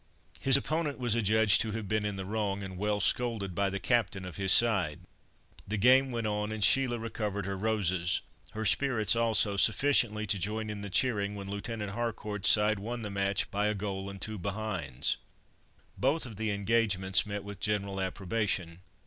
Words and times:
His 0.39 0.57
opponent 0.57 0.97
was 0.97 1.13
adjudged 1.13 1.61
to 1.61 1.73
have 1.73 1.87
been 1.87 2.07
in 2.07 2.15
the 2.15 2.25
wrong, 2.25 2.63
and 2.63 2.75
well 2.75 2.99
scolded 2.99 3.53
by 3.53 3.69
the 3.69 3.79
captain 3.79 4.25
of 4.25 4.35
his 4.37 4.51
side; 4.51 5.01
the 5.67 5.77
game 5.77 6.09
went 6.09 6.25
on, 6.25 6.51
and 6.51 6.63
Sheila 6.63 6.97
recovered 6.97 7.45
her 7.45 7.55
roses—her 7.55 8.65
spirits 8.65 9.15
also, 9.15 9.57
sufficiently 9.57 10.25
to 10.25 10.39
join 10.39 10.71
in 10.71 10.81
the 10.81 10.89
cheering 10.89 11.35
when 11.35 11.51
Lieutenant 11.51 11.91
Harcourt's 11.91 12.49
side 12.49 12.79
won 12.79 13.03
the 13.03 13.11
match 13.11 13.51
by 13.51 13.67
a 13.67 13.75
goal 13.75 14.09
and 14.09 14.19
two 14.19 14.39
behinds. 14.39 15.17
Both 15.95 16.25
of 16.25 16.35
the 16.35 16.49
engagements 16.49 17.27
met 17.27 17.43
with 17.43 17.59
general 17.59 18.01
approbation. 18.01 18.79